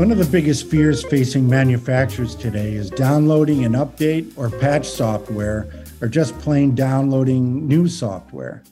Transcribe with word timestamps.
One 0.00 0.10
of 0.10 0.16
the 0.16 0.24
biggest 0.24 0.70
fears 0.70 1.04
facing 1.04 1.46
manufacturers 1.46 2.34
today 2.34 2.72
is 2.72 2.88
downloading 2.88 3.66
an 3.66 3.74
update 3.74 4.32
or 4.34 4.48
patch 4.48 4.88
software 4.88 5.68
or 6.00 6.08
just 6.08 6.38
plain 6.38 6.74
downloading 6.74 7.68
new 7.68 7.86
software. 7.86 8.62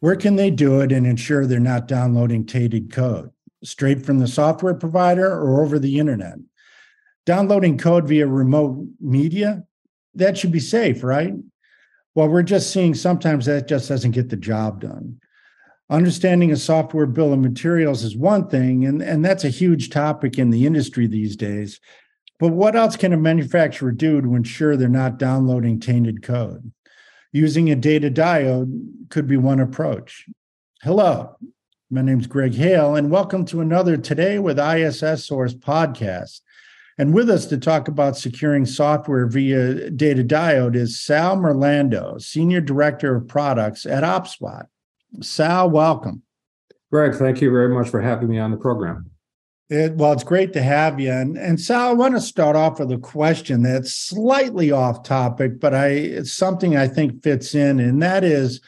Where 0.00 0.16
can 0.16 0.34
they 0.34 0.50
do 0.50 0.80
it 0.80 0.90
and 0.90 1.06
ensure 1.06 1.46
they're 1.46 1.60
not 1.60 1.86
downloading 1.86 2.46
tainted 2.46 2.92
code? 2.92 3.30
Straight 3.62 4.04
from 4.04 4.18
the 4.18 4.26
software 4.26 4.74
provider 4.74 5.30
or 5.30 5.62
over 5.62 5.78
the 5.78 6.00
internet? 6.00 6.38
Downloading 7.26 7.78
code 7.78 8.08
via 8.08 8.26
remote 8.26 8.88
media? 9.00 9.62
That 10.16 10.36
should 10.36 10.50
be 10.50 10.58
safe, 10.58 11.04
right? 11.04 11.32
Well, 12.16 12.26
we're 12.26 12.42
just 12.42 12.72
seeing 12.72 12.96
sometimes 12.96 13.46
that 13.46 13.68
just 13.68 13.88
doesn't 13.88 14.10
get 14.10 14.30
the 14.30 14.36
job 14.36 14.80
done. 14.80 15.20
Understanding 15.88 16.50
a 16.50 16.56
software 16.56 17.06
bill 17.06 17.32
of 17.32 17.38
materials 17.38 18.02
is 18.02 18.16
one 18.16 18.48
thing, 18.48 18.84
and, 18.84 19.00
and 19.00 19.24
that's 19.24 19.44
a 19.44 19.50
huge 19.50 19.88
topic 19.88 20.36
in 20.36 20.50
the 20.50 20.66
industry 20.66 21.06
these 21.06 21.36
days. 21.36 21.80
But 22.40 22.48
what 22.48 22.74
else 22.74 22.96
can 22.96 23.12
a 23.12 23.16
manufacturer 23.16 23.92
do 23.92 24.20
to 24.20 24.34
ensure 24.34 24.76
they're 24.76 24.88
not 24.88 25.16
downloading 25.16 25.78
tainted 25.78 26.24
code? 26.24 26.72
Using 27.32 27.70
a 27.70 27.76
data 27.76 28.10
diode 28.10 29.10
could 29.10 29.28
be 29.28 29.36
one 29.36 29.60
approach. 29.60 30.26
Hello, 30.82 31.36
my 31.88 32.02
name 32.02 32.18
is 32.18 32.26
Greg 32.26 32.54
Hale, 32.54 32.96
and 32.96 33.08
welcome 33.08 33.44
to 33.44 33.60
another 33.60 33.96
Today 33.96 34.40
with 34.40 34.58
ISS 34.58 35.24
Source 35.24 35.54
podcast. 35.54 36.40
And 36.98 37.14
with 37.14 37.30
us 37.30 37.46
to 37.46 37.58
talk 37.58 37.86
about 37.86 38.16
securing 38.16 38.66
software 38.66 39.28
via 39.28 39.88
data 39.90 40.24
diode 40.24 40.74
is 40.74 41.00
Sal 41.00 41.36
Merlando, 41.36 42.20
Senior 42.20 42.60
Director 42.60 43.14
of 43.14 43.28
Products 43.28 43.86
at 43.86 44.02
OPSWAT. 44.02 44.66
Sal, 45.22 45.70
welcome. 45.70 46.22
Greg, 46.90 47.14
thank 47.14 47.40
you 47.40 47.50
very 47.50 47.68
much 47.68 47.88
for 47.88 48.00
having 48.00 48.28
me 48.28 48.38
on 48.38 48.50
the 48.50 48.56
program. 48.56 49.10
It, 49.68 49.96
well, 49.96 50.12
it's 50.12 50.22
great 50.22 50.52
to 50.52 50.62
have 50.62 51.00
you. 51.00 51.10
And, 51.10 51.36
and 51.36 51.60
Sal, 51.60 51.88
I 51.88 51.92
want 51.92 52.14
to 52.14 52.20
start 52.20 52.54
off 52.54 52.78
with 52.78 52.92
a 52.92 52.98
question 52.98 53.62
that's 53.62 53.92
slightly 53.92 54.70
off 54.70 55.02
topic, 55.02 55.58
but 55.58 55.74
I 55.74 55.88
it's 55.88 56.32
something 56.32 56.76
I 56.76 56.86
think 56.86 57.22
fits 57.22 57.54
in, 57.54 57.80
and 57.80 58.00
that 58.00 58.22
is 58.22 58.60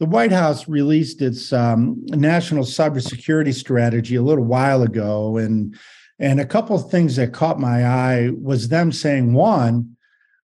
the 0.00 0.06
White 0.06 0.32
House 0.32 0.66
released 0.66 1.20
its 1.20 1.52
um, 1.52 2.02
national 2.06 2.64
cybersecurity 2.64 3.52
strategy 3.52 4.16
a 4.16 4.22
little 4.22 4.44
while 4.44 4.82
ago, 4.82 5.36
and 5.36 5.76
and 6.18 6.40
a 6.40 6.46
couple 6.46 6.76
of 6.76 6.90
things 6.90 7.16
that 7.16 7.34
caught 7.34 7.60
my 7.60 7.84
eye 7.84 8.30
was 8.40 8.68
them 8.68 8.92
saying 8.92 9.34
one, 9.34 9.95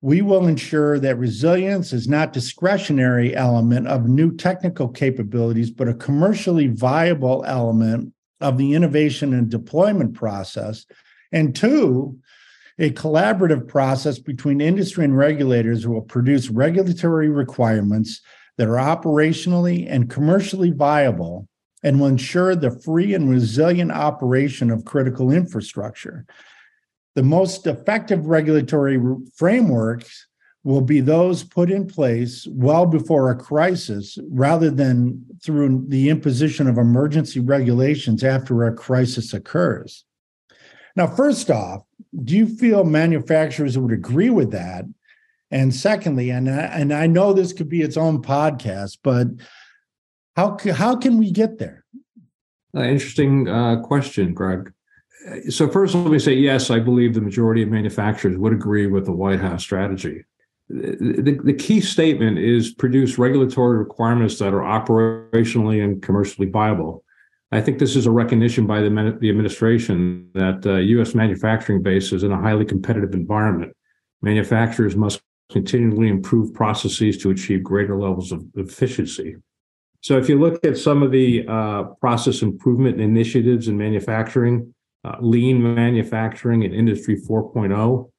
we 0.00 0.22
will 0.22 0.46
ensure 0.46 0.98
that 1.00 1.18
resilience 1.18 1.92
is 1.92 2.06
not 2.06 2.32
discretionary 2.32 3.34
element 3.34 3.88
of 3.88 4.08
new 4.08 4.34
technical 4.36 4.88
capabilities, 4.88 5.70
but 5.70 5.88
a 5.88 5.94
commercially 5.94 6.68
viable 6.68 7.44
element 7.46 8.12
of 8.41 8.58
the 8.58 8.74
innovation 8.74 9.34
and 9.34 9.50
deployment 9.50 10.14
process. 10.14 10.86
And 11.32 11.54
two, 11.54 12.19
a 12.78 12.91
collaborative 12.91 13.66
process 13.66 14.20
between 14.20 14.60
industry 14.60 15.04
and 15.04 15.16
regulators 15.16 15.86
will 15.88 16.02
produce 16.02 16.48
regulatory 16.48 17.28
requirements 17.28 18.20
that 18.56 18.69
are 18.69 18.76
operationally 18.76 19.86
and 19.91 20.08
commercially 20.08 20.70
viable 20.70 21.48
and 21.82 21.98
will 21.98 22.06
ensure 22.06 22.54
the 22.54 22.70
free 22.70 23.14
and 23.14 23.28
resilient 23.28 23.91
operation 23.91 24.70
of 24.70 24.84
critical 24.84 25.32
infrastructure. 25.32 26.24
The 27.14 27.23
most 27.23 27.67
effective 27.67 28.27
regulatory 28.27 29.01
frameworks 29.34 30.27
will 30.64 30.81
be 30.81 31.01
those 31.01 31.45
put 31.45 31.70
in 31.70 31.87
place 31.87 32.47
well 32.50 32.84
before 32.84 33.31
a 33.31 33.37
crisis 33.37 34.19
rather 34.31 34.70
than 34.70 35.25
through 35.42 35.84
the 35.89 36.11
imposition 36.11 36.69
of 36.69 36.78
emergency 36.78 37.41
regulations 37.41 38.23
after 38.23 38.67
a 38.67 38.75
crisis 38.75 39.33
occurs. 39.33 40.05
Now, 40.97 41.06
first 41.06 41.50
off, 41.50 41.83
do 42.25 42.37
you 42.37 42.47
feel 42.47 42.84
manufacturers 42.84 43.78
would 43.78 43.93
agree 43.93 44.31
with 44.31 44.50
that? 44.50 44.84
And 45.50 45.75
secondly, 45.75 46.31
and 46.31 46.50
I, 46.50 46.61
and 46.65 46.93
I 46.93 47.06
know 47.06 47.32
this 47.32 47.53
could 47.53 47.69
be 47.69 47.82
its 47.82 47.97
own 47.97 48.21
podcast, 48.21 48.99
but 49.03 49.28
how 50.37 50.59
how 50.72 50.97
can 50.97 51.19
we 51.19 51.31
get 51.31 51.59
there? 51.59 51.84
Uh, 52.77 52.82
interesting 52.82 53.49
uh, 53.49 53.81
question, 53.81 54.34
Greg. 54.34 54.72
So 55.51 55.69
first, 55.69 55.95
let 55.95 56.11
me 56.11 56.19
say 56.19 56.34
yes. 56.34 56.71
I 56.71 56.79
believe 56.79 57.15
the 57.15 57.21
majority 57.21 57.62
of 57.62 57.69
manufacturers 57.69 58.37
would 58.39 58.53
agree 58.53 58.87
with 58.87 59.05
the 59.05 59.12
White 59.12 59.41
House 59.41 59.62
strategy 59.62 60.25
the, 60.69 61.41
the 61.43 61.55
key 61.55 61.81
statement 61.81 62.39
is 62.39 62.73
produce 62.75 63.19
regulatory 63.19 63.79
requirements 63.79 64.39
that 64.39 64.53
are 64.53 64.61
operationally 64.61 65.83
and 65.83 66.03
commercially 66.03 66.49
viable. 66.49 67.05
I 67.51 67.62
think 67.62 67.79
this 67.79 67.97
is 67.97 68.05
a 68.05 68.11
recognition 68.11 68.67
by 68.67 68.81
the, 68.83 69.17
the 69.19 69.31
administration 69.31 70.29
that 70.34 70.67
uh, 70.67 70.75
U.S. 70.75 71.15
manufacturing 71.15 71.83
base 71.83 72.12
is 72.12 72.23
in 72.23 72.33
a 72.33 72.41
highly 72.41 72.67
competitive 72.67 73.15
environment. 73.15 73.75
Manufacturers 74.21 74.97
must 74.97 75.23
continually 75.50 76.09
improve 76.09 76.53
processes 76.53 77.17
to 77.19 77.31
achieve 77.31 77.62
greater 77.62 77.99
levels 77.99 78.33
of 78.33 78.45
efficiency. 78.56 79.37
So, 80.03 80.19
if 80.19 80.29
you 80.29 80.39
look 80.39 80.62
at 80.65 80.77
some 80.77 81.03
of 81.03 81.11
the 81.11 81.47
uh, 81.49 81.85
process 82.00 82.43
improvement 82.43 83.00
initiatives 83.00 83.67
in 83.67 83.79
manufacturing, 83.79 84.75
uh, 85.04 85.16
lean 85.20 85.62
manufacturing 85.62 86.64
and 86.64 86.75
Industry 86.75 87.20
4.0, 87.20 88.10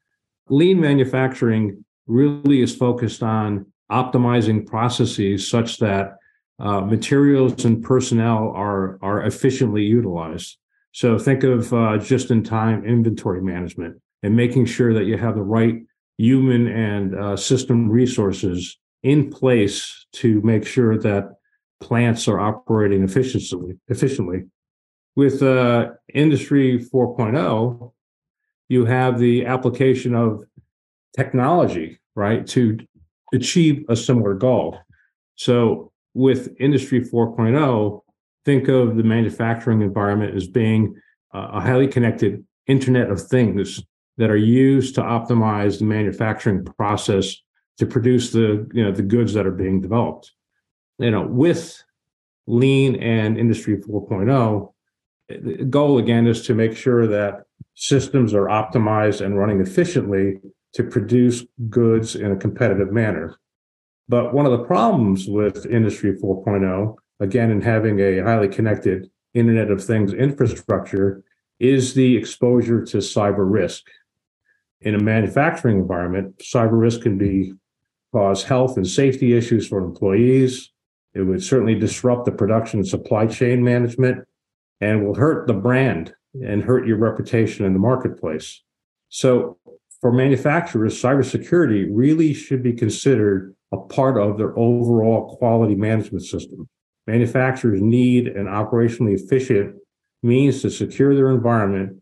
lean 0.49 0.79
manufacturing 0.79 1.83
really 2.07 2.61
is 2.61 2.75
focused 2.75 3.21
on 3.21 3.65
optimizing 3.91 4.65
processes 4.65 5.49
such 5.49 5.77
that 5.77 6.17
uh, 6.59 6.81
materials 6.81 7.65
and 7.65 7.83
personnel 7.83 8.51
are 8.55 8.99
are 9.01 9.23
efficiently 9.23 9.83
utilized. 9.83 10.57
So 10.91 11.17
think 11.17 11.43
of 11.43 11.71
uh, 11.73 11.97
just-in-time 11.97 12.83
inventory 12.83 13.41
management 13.41 14.01
and 14.23 14.35
making 14.35 14.65
sure 14.65 14.93
that 14.93 15.05
you 15.05 15.17
have 15.17 15.35
the 15.35 15.43
right 15.43 15.75
human 16.17 16.67
and 16.67 17.15
uh, 17.15 17.37
system 17.37 17.89
resources 17.89 18.77
in 19.03 19.29
place 19.29 20.07
to 20.13 20.41
make 20.41 20.65
sure 20.65 20.97
that 20.97 21.35
plants 21.79 22.27
are 22.27 22.39
operating 22.39 23.03
efficiently. 23.03 23.77
Efficiently, 23.87 24.43
with 25.19 25.43
uh, 25.43 25.89
Industry 26.13 26.79
4.0, 26.79 27.91
you 28.69 28.85
have 28.85 29.19
the 29.19 29.45
application 29.45 30.15
of 30.15 30.45
technology, 31.13 31.99
right, 32.15 32.47
to 32.47 32.77
achieve 33.33 33.83
a 33.89 33.97
similar 33.97 34.33
goal. 34.33 34.77
So 35.35 35.91
with 36.13 36.55
Industry 36.57 37.01
4.0, 37.01 38.01
think 38.45 38.69
of 38.69 38.95
the 38.95 39.03
manufacturing 39.03 39.81
environment 39.81 40.37
as 40.37 40.47
being 40.47 40.95
a 41.33 41.59
highly 41.59 41.89
connected 41.89 42.45
Internet 42.67 43.11
of 43.11 43.21
Things 43.21 43.83
that 44.15 44.29
are 44.29 44.37
used 44.37 44.95
to 44.95 45.01
optimize 45.01 45.79
the 45.79 45.85
manufacturing 45.85 46.63
process 46.63 47.35
to 47.77 47.85
produce 47.85 48.31
the 48.31 48.67
you 48.73 48.83
know 48.85 48.93
the 48.93 49.09
goods 49.15 49.33
that 49.33 49.45
are 49.45 49.59
being 49.63 49.81
developed. 49.81 50.31
You 50.97 51.11
know, 51.11 51.25
with 51.27 51.83
Lean 52.47 52.95
and 52.95 53.37
Industry 53.37 53.75
4.0, 53.77 54.73
the 55.29 55.65
goal 55.65 55.99
again 55.99 56.27
is 56.27 56.41
to 56.43 56.55
make 56.55 56.75
sure 56.75 57.07
that 57.07 57.43
systems 57.75 58.33
are 58.33 58.45
optimized 58.45 59.23
and 59.23 59.37
running 59.37 59.61
efficiently 59.61 60.39
to 60.73 60.83
produce 60.83 61.45
goods 61.69 62.15
in 62.15 62.31
a 62.31 62.35
competitive 62.35 62.91
manner. 62.91 63.37
But 64.07 64.33
one 64.33 64.45
of 64.45 64.51
the 64.51 64.65
problems 64.65 65.27
with 65.27 65.65
Industry 65.67 66.17
4.0, 66.17 66.95
again, 67.19 67.51
in 67.51 67.61
having 67.61 67.99
a 67.99 68.19
highly 68.19 68.47
connected 68.47 69.09
Internet 69.33 69.69
of 69.69 69.83
Things 69.83 70.13
infrastructure, 70.13 71.23
is 71.59 71.93
the 71.93 72.17
exposure 72.17 72.83
to 72.85 72.97
cyber 72.97 73.49
risk. 73.49 73.83
In 74.81 74.95
a 74.95 74.99
manufacturing 74.99 75.79
environment, 75.79 76.39
cyber 76.39 76.79
risk 76.79 77.01
can 77.01 77.17
be 77.17 77.53
cause 78.11 78.43
health 78.43 78.77
and 78.77 78.87
safety 78.87 79.37
issues 79.37 79.67
for 79.67 79.79
employees. 79.79 80.71
It 81.13 81.21
would 81.21 81.43
certainly 81.43 81.75
disrupt 81.75 82.25
the 82.25 82.31
production 82.31 82.79
and 82.79 82.87
supply 82.87 83.27
chain 83.27 83.63
management 83.63 84.25
and 84.81 85.05
will 85.05 85.15
hurt 85.15 85.47
the 85.47 85.53
brand 85.53 86.13
and 86.33 86.63
hurt 86.63 86.87
your 86.87 86.97
reputation 86.97 87.65
in 87.65 87.73
the 87.73 87.79
marketplace. 87.79 88.61
So 89.09 89.57
for 90.01 90.11
manufacturers, 90.11 91.01
cybersecurity 91.01 91.87
really 91.91 92.33
should 92.33 92.63
be 92.63 92.73
considered 92.73 93.55
a 93.71 93.77
part 93.77 94.17
of 94.17 94.37
their 94.37 94.57
overall 94.57 95.35
quality 95.37 95.75
management 95.75 96.23
system. 96.23 96.67
Manufacturers 97.07 97.81
need 97.81 98.27
an 98.27 98.45
operationally 98.45 99.19
efficient 99.19 99.75
means 100.21 100.61
to 100.61 100.69
secure 100.69 101.15
their 101.15 101.31
environment 101.31 102.01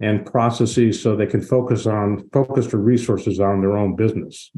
and 0.00 0.26
processes 0.26 1.00
so 1.00 1.14
they 1.14 1.26
can 1.26 1.40
focus 1.40 1.86
on 1.86 2.28
focus 2.32 2.66
their 2.66 2.80
resources 2.80 3.40
on 3.40 3.60
their 3.60 3.76
own 3.76 3.94
business. 3.94 4.50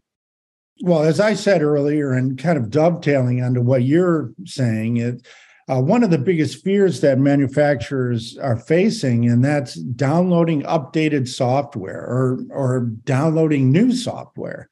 Well, 0.83 1.03
as 1.03 1.21
I 1.21 1.35
said 1.35 1.63
earlier, 1.63 2.13
and 2.13 2.37
kind 2.37 2.59
of 2.59 2.71
dovetailing 2.71 3.43
onto 3.43 3.61
what 3.61 3.85
you're 3.85 4.33
saying, 4.45 4.97
it 4.97 5.27
uh, 5.69 5.81
one 5.81 6.03
of 6.03 6.11
the 6.11 6.19
biggest 6.19 6.63
fears 6.63 7.01
that 7.01 7.19
manufacturers 7.19 8.37
are 8.39 8.57
facing, 8.57 9.29
and 9.29 9.45
that's 9.45 9.75
downloading 9.75 10.63
updated 10.63 11.27
software 11.29 12.01
or 12.01 12.41
or 12.51 12.81
downloading 13.05 13.73
new 13.73 13.93
software. 13.93 14.69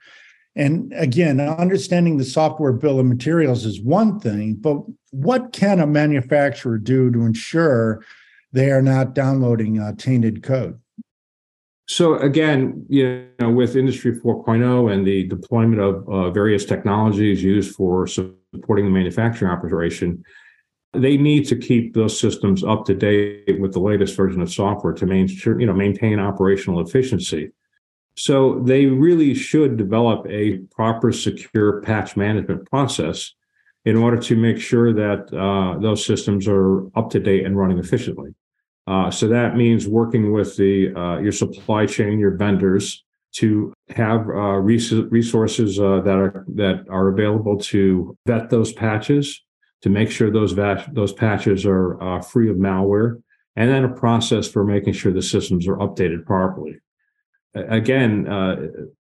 And 0.55 0.93
again, 0.95 1.41
understanding 1.41 2.19
the 2.19 2.25
software 2.25 2.73
bill 2.73 3.01
of 3.01 3.07
materials 3.07 3.65
is 3.65 3.81
one 3.81 4.21
thing, 4.21 4.55
but 4.55 4.83
what 5.11 5.53
can 5.53 5.81
a 5.81 5.87
manufacturer 5.87 6.77
do 6.77 7.11
to 7.11 7.23
ensure 7.23 8.05
they 8.53 8.71
are 8.71 8.83
not 8.83 9.15
downloading 9.15 9.81
uh, 9.81 9.93
tainted 9.97 10.43
code? 10.43 10.79
So 11.89 12.19
again, 12.19 12.85
you 12.89 13.29
know, 13.41 13.51
with 13.51 13.77
Industry 13.77 14.13
4.0 14.13 14.93
and 14.93 15.07
the 15.07 15.27
deployment 15.27 15.81
of 15.81 16.09
uh, 16.09 16.31
various 16.31 16.67
technologies 16.67 17.43
used 17.43 17.75
for 17.75 18.07
supporting 18.07 18.85
the 18.85 18.91
manufacturing 18.91 19.51
operation, 19.51 20.23
they 20.93 21.17
need 21.17 21.47
to 21.49 21.57
keep 21.57 21.95
those 21.95 22.19
systems 22.19 22.63
up 22.63 22.85
to 22.85 22.95
date 22.95 23.61
with 23.61 23.73
the 23.73 23.81
latest 23.81 24.17
version 24.17 24.43
of 24.43 24.53
software 24.53 24.93
to 24.93 25.07
maintain, 25.07 25.61
you 25.61 25.67
know, 25.67 25.73
maintain 25.73 26.21
operational 26.21 26.81
efficiency. 26.81 27.51
So 28.15 28.61
they 28.61 28.87
really 28.87 29.33
should 29.35 29.79
develop 29.79 30.27
a 30.29 30.59
proper 30.71 31.13
secure 31.13 31.81
patch 31.81 32.17
management 32.17 32.69
process 32.69 33.33
in 33.85 33.97
order 33.97 34.19
to 34.19 34.37
make 34.37 34.61
sure 34.61 34.93
that 34.93 35.33
uh, 35.33 35.79
those 35.81 36.05
systems 36.05 36.47
are 36.47 36.87
up 36.97 37.11
to 37.11 37.21
date 37.21 37.47
and 37.47 37.57
running 37.57 37.79
efficiently. 37.79 38.35
Uh, 38.87 39.11
so 39.11 39.29
that 39.29 39.57
means 39.57 39.89
working 39.89 40.33
with 40.33 40.57
the 40.57 40.95
uh, 40.95 41.19
your 41.19 41.33
supply 41.33 41.87
chain, 41.87 42.19
your 42.19 42.37
vendors, 42.37 43.03
to 43.33 43.73
have 43.89 44.29
uh, 44.29 44.59
resources 44.59 45.81
uh, 45.81 46.01
that 46.01 46.17
are 46.17 46.45
that 46.49 46.85
are 46.91 47.09
available 47.09 47.57
to 47.57 48.17
vet 48.27 48.51
those 48.51 48.73
patches, 48.73 49.43
to 49.83 49.91
make 49.91 50.11
sure 50.11 50.31
those 50.31 50.53
vat- 50.53 50.89
those 50.93 51.13
patches 51.13 51.67
are 51.67 52.01
uh, 52.03 52.21
free 52.23 52.51
of 52.51 52.57
malware, 52.57 53.23
and 53.57 53.71
then 53.71 53.85
a 53.85 53.89
process 53.89 54.49
for 54.49 54.65
making 54.65 54.93
sure 54.93 55.13
the 55.13 55.23
systems 55.23 55.69
are 55.69 55.77
updated 55.77 56.25
properly. 56.25 56.79
Again, 57.55 58.27
uh, 58.27 58.57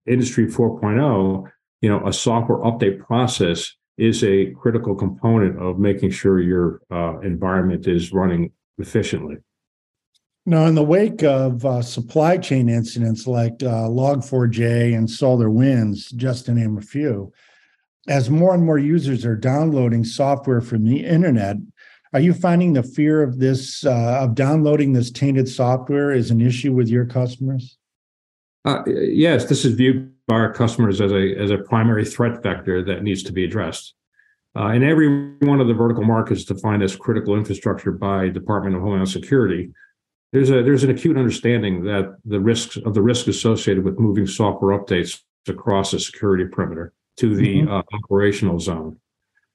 Industry 0.05 0.47
4.0, 0.47 1.49
you 1.81 1.89
know, 1.89 2.05
a 2.05 2.11
software 2.11 2.59
update 2.59 2.99
process 2.99 3.73
is 3.97 4.23
a 4.23 4.51
critical 4.51 4.95
component 4.95 5.61
of 5.61 5.79
making 5.79 6.11
sure 6.11 6.41
your 6.41 6.81
environment 7.23 7.87
is 7.87 8.11
running 8.11 8.51
efficiently. 8.79 9.37
Now, 10.45 10.65
in 10.65 10.75
the 10.75 10.83
wake 10.83 11.23
of 11.23 11.65
uh, 11.65 11.81
supply 11.81 12.37
chain 12.37 12.67
incidents 12.67 13.27
like 13.27 13.63
uh, 13.63 13.87
Log4j 13.87 14.97
and 14.97 15.07
SolarWinds, 15.07 16.13
just 16.15 16.45
to 16.45 16.53
name 16.53 16.77
a 16.77 16.81
few, 16.81 17.31
as 18.07 18.29
more 18.29 18.53
and 18.53 18.63
more 18.63 18.77
users 18.77 19.25
are 19.25 19.35
downloading 19.35 20.03
software 20.03 20.61
from 20.61 20.85
the 20.85 21.05
internet, 21.05 21.57
are 22.13 22.19
you 22.19 22.33
finding 22.33 22.73
the 22.73 22.83
fear 22.83 23.23
of 23.23 23.39
this 23.39 23.85
uh, 23.85 24.19
of 24.21 24.35
downloading 24.35 24.93
this 24.93 25.09
tainted 25.09 25.49
software 25.49 26.11
is 26.11 26.29
an 26.29 26.41
issue 26.41 26.73
with 26.73 26.87
your 26.87 27.05
customers? 27.05 27.77
Uh, 28.65 28.83
yes, 28.85 29.45
this 29.45 29.65
is 29.65 29.73
viewed 29.73 30.11
by 30.27 30.35
our 30.35 30.53
customers 30.53 31.01
as 31.01 31.11
a 31.11 31.35
as 31.35 31.49
a 31.49 31.57
primary 31.57 32.05
threat 32.05 32.43
vector 32.43 32.83
that 32.83 33.03
needs 33.03 33.23
to 33.23 33.31
be 33.31 33.43
addressed. 33.43 33.95
Uh, 34.55 34.67
in 34.67 34.83
every 34.83 35.35
one 35.39 35.59
of 35.59 35.67
the 35.67 35.73
vertical 35.73 36.03
markets 36.03 36.43
defined 36.43 36.83
as 36.83 36.95
critical 36.95 37.35
infrastructure 37.35 37.91
by 37.91 38.29
Department 38.29 38.75
of 38.75 38.83
Homeland 38.83 39.09
Security, 39.09 39.71
there's 40.31 40.51
a 40.51 40.61
there's 40.61 40.83
an 40.83 40.91
acute 40.91 41.17
understanding 41.17 41.83
that 41.85 42.15
the 42.25 42.39
risks 42.39 42.77
of 42.77 42.93
the 42.93 43.01
risk 43.01 43.27
associated 43.27 43.83
with 43.83 43.97
moving 43.97 44.27
software 44.27 44.77
updates 44.77 45.21
across 45.47 45.93
a 45.93 45.99
security 45.99 46.45
perimeter 46.45 46.93
to 47.17 47.35
the 47.35 47.61
mm-hmm. 47.61 47.71
uh, 47.71 47.81
operational 47.93 48.59
zone. 48.59 48.99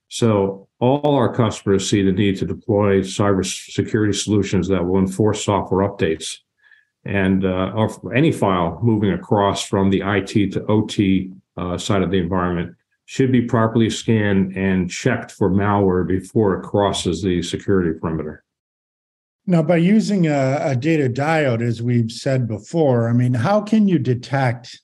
So 0.08 0.68
all 0.80 1.14
our 1.14 1.34
customers 1.34 1.88
see 1.88 2.02
the 2.02 2.12
need 2.12 2.36
to 2.38 2.46
deploy 2.46 3.00
cybersecurity 3.00 4.14
solutions 4.14 4.68
that 4.68 4.84
will 4.84 4.98
enforce 4.98 5.44
software 5.44 5.88
updates 5.88 6.38
and 7.04 7.44
uh, 7.44 7.72
or 7.74 8.14
any 8.14 8.32
file 8.32 8.80
moving 8.82 9.12
across 9.12 9.66
from 9.66 9.90
the 9.90 10.02
IT 10.04 10.52
to 10.52 10.64
OT 10.66 11.32
uh, 11.56 11.76
side 11.76 12.02
of 12.02 12.10
the 12.10 12.18
environment 12.18 12.74
should 13.06 13.32
be 13.32 13.42
properly 13.42 13.88
scanned 13.88 14.54
and 14.56 14.90
checked 14.90 15.32
for 15.32 15.50
malware 15.50 16.06
before 16.06 16.58
it 16.58 16.62
crosses 16.62 17.22
the 17.22 17.42
security 17.42 17.98
perimeter. 17.98 18.44
Now, 19.46 19.62
by 19.62 19.78
using 19.78 20.26
a, 20.26 20.58
a, 20.60 20.76
data 20.76 21.08
diode, 21.08 21.62
as 21.62 21.80
we've 21.80 22.12
said 22.12 22.46
before, 22.46 23.08
I 23.08 23.14
mean, 23.14 23.32
how 23.32 23.62
can 23.62 23.88
you 23.88 23.98
detect 23.98 24.82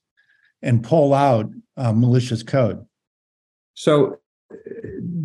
and 0.64 0.82
pull 0.82 1.14
out 1.14 1.48
uh, 1.76 1.92
malicious 1.92 2.42
code? 2.42 2.84
So, 3.74 4.18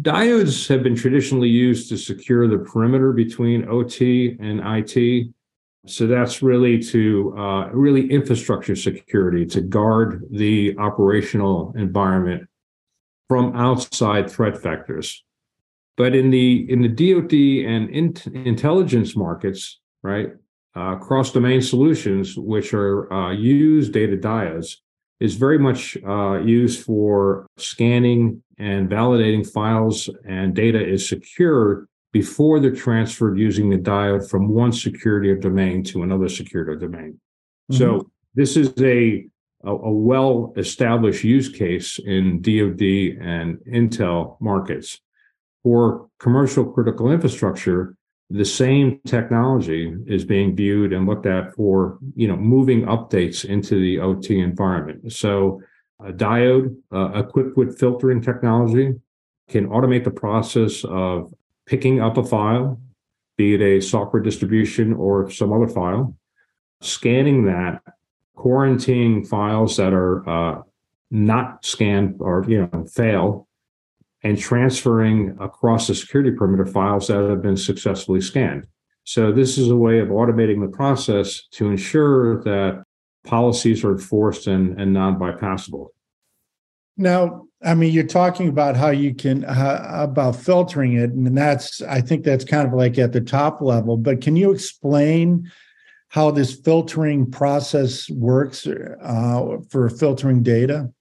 diodes 0.02 0.68
have 0.68 0.84
been 0.84 0.96
traditionally 0.96 1.50
used 1.50 1.90
to 1.90 1.98
secure 1.98 2.48
the 2.48 2.60
perimeter 2.60 3.12
between 3.12 3.68
OT 3.68 4.38
and 4.40 4.62
IT. 4.64 5.30
So 5.86 6.08
that's 6.08 6.42
really 6.42 6.80
to 6.84 7.36
uh, 7.38 7.70
really 7.70 8.12
infrastructure 8.12 8.76
security 8.76 9.46
to 9.48 9.62
guard 9.62 10.26
the 10.30 10.78
operational 10.78 11.74
environment 11.78 12.48
from 13.28 13.56
outside 13.56 14.30
threat 14.30 14.56
vectors. 14.56 15.18
But 15.96 16.16
in 16.16 16.30
the 16.30 16.70
in 16.70 16.82
the 16.82 16.88
DoD 16.88 17.34
and 17.70 17.90
in, 17.90 18.16
intelligence 18.46 19.16
markets, 19.16 19.80
right, 20.02 20.32
uh, 20.76 20.96
cross 20.96 21.32
domain 21.32 21.62
solutions, 21.62 22.38
which 22.38 22.74
are 22.74 23.12
uh, 23.12 23.32
use 23.32 23.90
data 23.90 24.16
diodes, 24.16 24.78
is 25.20 25.36
very 25.36 25.60
much 25.60 25.98
uh, 26.08 26.40
used 26.40 26.84
for 26.86 27.48
scanning 27.58 28.42
and 28.58 28.90
validating 28.90 29.50
files 29.50 30.10
and 30.28 30.56
data 30.56 30.86
is 30.86 31.08
secure 31.08 31.88
before 32.12 32.60
they're 32.60 32.76
transferred 32.76 33.38
using 33.38 33.70
the 33.70 33.78
diode 33.78 34.28
from 34.30 34.48
one 34.48 34.72
security 34.72 35.32
of 35.32 35.42
domain 35.42 35.84
to 35.84 36.04
another 36.04 36.28
security 36.28 36.74
of 36.74 36.80
domain. 36.80 37.20
Mm-hmm. 37.72 37.76
So 37.76 38.10
this 38.36 38.58
is 38.58 38.74
a 38.82 39.28
a, 39.64 39.72
a 39.72 39.92
well 39.92 40.54
established 40.58 41.24
use 41.24 41.50
case 41.50 42.00
in 42.00 42.42
DoD 42.42 43.22
and 43.22 43.58
Intel 43.68 44.40
markets 44.40 45.00
for 45.64 46.08
commercial 46.20 46.66
critical 46.66 47.12
infrastructure, 47.12 47.96
the 48.30 48.46
same 48.46 49.00
technology 49.08 49.96
is 50.06 50.24
being 50.24 50.56
viewed 50.56 50.94
and 50.94 51.08
looked 51.08 51.26
at 51.26 51.54
for 51.56 51.98
you 52.16 52.28
know 52.28 52.38
moving 52.38 52.84
updates 52.84 53.44
into 53.44 53.80
the 53.80 54.00
OT 54.00 54.40
environment. 54.40 55.12
So 55.12 55.62
a 56.04 56.14
diode 56.14 56.76
uh, 56.94 57.12
equipped 57.20 57.58
with 57.58 57.80
filtering 57.80 58.22
technology 58.22 58.94
can 59.50 59.68
automate 59.68 60.04
the 60.04 60.12
process 60.12 60.86
of 60.86 61.34
picking 61.66 62.00
up 62.00 62.18
a 62.18 62.24
file, 62.24 62.80
be 63.36 63.56
it 63.56 63.62
a 63.62 63.82
software 63.82 64.22
distribution 64.22 64.94
or 64.94 65.30
some 65.32 65.52
other 65.52 65.68
file, 65.68 66.16
scanning 66.82 67.46
that, 67.46 67.82
quarantining 68.38 69.28
files 69.28 69.76
that 69.78 69.92
are 69.92 70.30
uh, 70.30 70.62
not 71.12 71.66
scanned 71.66 72.18
or 72.20 72.46
you 72.48 72.70
know 72.72 72.86
fail 72.86 73.49
and 74.24 74.38
transferring 74.38 75.38
across 75.40 75.88
the 75.88 75.96
security 75.96 76.32
perimeter 76.32 76.66
files 76.66 77.08
that 77.08 77.30
have 77.30 77.42
been 77.42 77.58
successfully 77.58 78.22
scanned. 78.22 78.68
So 79.06 79.32
this 79.32 79.58
is 79.58 79.70
a 79.70 79.76
way 79.76 80.00
of 80.00 80.10
automating 80.10 80.62
the 80.62 80.76
process 80.76 81.48
to 81.52 81.68
ensure 81.68 82.44
that 82.44 82.84
policies 83.24 83.84
are 83.84 83.92
enforced 83.92 84.48
and, 84.48 84.80
and 84.80 84.94
non-bypassable. 84.94 85.88
Now, 86.98 87.48
I 87.64 87.76
mean, 87.76 87.94
you're 87.94 88.04
talking 88.04 88.50
about 88.50 88.76
how 88.76 88.90
you 88.90 89.14
can 89.14 89.46
uh, 89.46 89.90
about 89.94 90.36
filtering 90.36 90.94
it, 90.94 91.12
and 91.12 91.38
that's 91.38 91.82
I 91.82 92.02
think 92.02 92.24
that's 92.24 92.46
kind 92.46 92.68
of 92.68 92.74
like 92.74 92.98
at 92.98 93.14
the 93.14 93.22
top 93.22 93.62
level. 93.62 93.98
But 93.98 94.22
can 94.22 94.36
you 94.36 94.52
explain 94.52 95.50
how 96.10 96.32
this 96.32 96.54
filtering 96.54 97.30
process 97.30 98.10
works 98.10 98.68
uh, 98.68 99.58
for 99.70 99.90
filtering 99.90 100.44
data? 100.44 100.92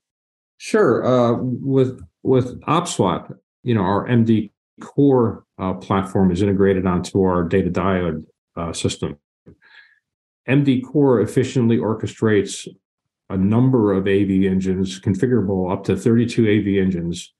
Sure. 0.59 1.05
Uh, 1.05 1.39
with 1.41 2.01
with 2.23 2.61
OPSWAT, 2.63 3.37
you 3.63 3.75
know, 3.75 3.83
our 3.83 4.07
MD 4.07 4.51
core 4.81 5.45
uh, 5.59 5.75
platform 5.75 6.31
is 6.31 6.43
integrated 6.43 6.87
onto 6.87 7.23
our 7.23 7.45
data 7.45 7.71
diode 7.71 8.25
uh, 8.57 8.73
system. 8.73 9.19
MD 10.49 10.83
core 10.85 11.21
efficiently 11.21 11.77
orchestrates 11.77 12.67
a 13.29 13.37
number 13.37 13.93
of 13.93 14.07
AV 14.07 14.45
engines, 14.51 15.01
configurable 15.01 15.71
up 15.71 15.85
to 15.85 15.97
32 15.97 16.43
AV 16.43 16.83
engines 16.83 17.35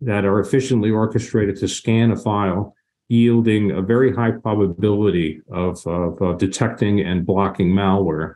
that 0.00 0.24
are 0.24 0.40
efficiently 0.40 0.90
orchestrated 0.90 1.56
to 1.56 1.68
scan 1.68 2.10
a 2.10 2.16
file, 2.16 2.74
yielding 3.08 3.70
a 3.70 3.82
very 3.82 4.12
high 4.12 4.30
probability 4.30 5.40
of, 5.52 5.86
of 5.86 6.20
uh, 6.22 6.32
detecting 6.34 7.00
and 7.00 7.26
blocking 7.26 7.70
malware. 7.70 8.34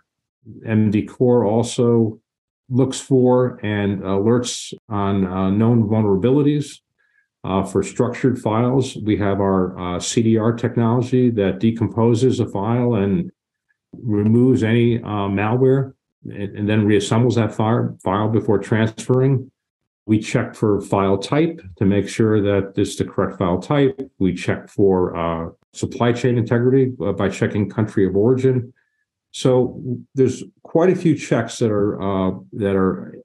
MD 0.67 1.09
core 1.09 1.45
also 1.45 2.21
looks 2.68 3.00
for 3.00 3.59
and 3.62 4.00
alerts 4.02 4.73
on 4.88 5.26
uh, 5.26 5.50
known 5.50 5.88
vulnerabilities. 5.88 6.80
Uh, 7.44 7.62
for 7.62 7.83
structured 7.83 8.38
files, 8.38 8.97
we 9.04 9.18
have 9.18 9.38
our 9.38 9.78
uh, 9.78 9.99
CDR 9.99 10.56
technology 10.59 11.28
that 11.30 11.59
decomposes 11.59 12.40
a 12.40 12.47
file 12.47 12.94
and 12.94 13.30
removes 13.92 14.62
any 14.62 14.99
uh, 14.99 15.28
malware 15.28 15.92
and, 16.25 16.56
and, 16.56 16.68
then 16.68 16.87
reassembles 16.87 17.35
that 17.35 17.54
file, 17.54 17.99
file 18.02 18.28
before 18.28 18.59
transferring. 18.59 19.50
We 20.06 20.21
check 20.21 20.54
for 20.54 20.80
file 20.80 21.18
type 21.18 21.61
to 21.76 21.85
make 21.85 22.09
sure 22.09 22.40
that 22.40 22.78
it's 22.78 22.97
the 22.97 23.04
correct 23.04 23.38
file 23.38 23.61
type. 23.61 24.00
We 24.18 24.35
check 24.35 24.71
for 24.71 25.14
uh, 25.14 25.50
supply 25.75 26.12
chain 26.12 26.38
integrity 26.38 26.92
uh, 27.04 27.12
by 27.12 27.28
checking 27.28 27.68
country 27.68 28.06
of 28.06 28.16
origin. 28.16 28.73
So 29.35 29.83
there's 30.14 30.45
quite 30.62 30.91
a 30.91 30.97
few 30.97 31.19
checks 31.19 31.59
that 31.59 31.73
are 31.73 32.00
uh, 32.00 32.38
that 32.53 32.76
are 32.76 33.17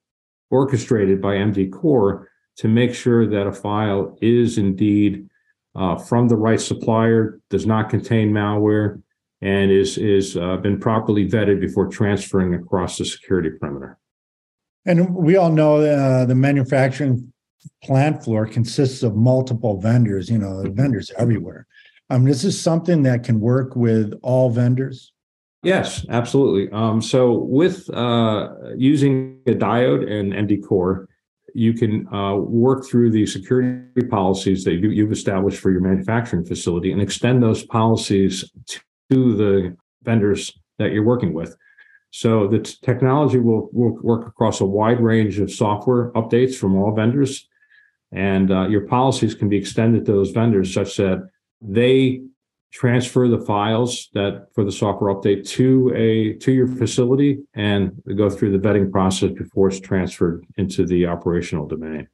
orchestrated 0.49 1.21
by 1.21 1.35
MD 1.35 1.71
Core 1.71 2.31
to 2.57 2.67
make 2.67 2.95
sure 2.95 3.27
that 3.27 3.45
a 3.45 3.53
file 3.53 4.17
is 4.19 4.57
indeed 4.57 5.29
uh, 5.75 5.97
from 5.97 6.27
the 6.27 6.35
right 6.35 6.59
supplier, 6.59 7.39
does 7.51 7.67
not 7.67 7.91
contain 7.91 8.31
malware, 8.31 9.03
and 9.43 9.69
is 9.69 9.99
is 9.99 10.35
uh, 10.35 10.57
been 10.57 10.79
properly 10.79 11.29
vetted 11.29 11.61
before 11.61 11.87
transferring 11.87 12.55
across 12.55 12.97
the 12.97 13.05
security 13.05 13.51
perimeter. 13.51 13.99
And 14.87 15.13
we 15.13 15.35
all 15.35 15.51
know 15.51 15.75
uh, 15.75 16.25
the 16.25 16.33
manufacturing 16.33 17.31
plant 17.83 18.23
floor 18.23 18.47
consists 18.47 19.03
of 19.03 19.15
multiple 19.15 19.79
vendors. 19.79 20.27
You 20.27 20.39
know, 20.39 20.63
vendors 20.71 21.11
everywhere. 21.19 21.67
Um, 22.09 22.23
this 22.23 22.43
is 22.43 22.59
something 22.59 23.03
that 23.03 23.23
can 23.23 23.39
work 23.39 23.75
with 23.75 24.19
all 24.23 24.49
vendors. 24.49 25.13
Yes, 25.61 26.05
absolutely. 26.09 26.71
Um, 26.71 27.01
so 27.01 27.33
with 27.33 27.89
uh, 27.93 28.49
using 28.77 29.41
a 29.45 29.51
diode 29.51 30.09
and 30.09 30.31
MD 30.31 30.65
core, 30.65 31.09
you 31.53 31.73
can 31.73 32.07
uh, 32.13 32.35
work 32.35 32.85
through 32.85 33.11
the 33.11 33.25
security 33.25 34.07
policies 34.09 34.63
that 34.63 34.75
you, 34.75 35.03
have 35.03 35.11
established 35.11 35.59
for 35.59 35.71
your 35.71 35.81
manufacturing 35.81 36.45
facility 36.45 36.91
and 36.91 37.01
extend 37.01 37.43
those 37.43 37.65
policies 37.65 38.49
to 38.67 39.35
the 39.35 39.75
vendors 40.03 40.57
that 40.77 40.91
you're 40.91 41.03
working 41.03 41.33
with. 41.33 41.57
So 42.11 42.47
the 42.47 42.59
t- 42.59 42.75
technology 42.81 43.39
will, 43.39 43.69
will 43.73 43.97
work 44.01 44.27
across 44.27 44.61
a 44.61 44.65
wide 44.65 45.01
range 45.01 45.39
of 45.39 45.51
software 45.51 46.11
updates 46.13 46.55
from 46.55 46.75
all 46.75 46.95
vendors, 46.95 47.47
and 48.11 48.51
uh, 48.51 48.67
your 48.67 48.87
policies 48.87 49.35
can 49.35 49.49
be 49.49 49.57
extended 49.57 50.05
to 50.05 50.13
those 50.13 50.31
vendors 50.31 50.73
such 50.73 50.95
that 50.97 51.27
they 51.61 52.21
transfer 52.71 53.27
the 53.27 53.41
files 53.41 54.09
that 54.13 54.47
for 54.53 54.63
the 54.63 54.71
software 54.71 55.13
update 55.13 55.47
to 55.47 55.91
a 55.95 56.33
to 56.33 56.51
your 56.51 56.67
facility 56.67 57.39
and 57.55 58.01
go 58.15 58.29
through 58.29 58.51
the 58.51 58.67
vetting 58.67 58.91
process 58.91 59.31
before 59.31 59.69
it's 59.69 59.79
transferred 59.79 60.45
into 60.57 60.85
the 60.85 61.05
operational 61.05 61.67
domain. 61.67 62.07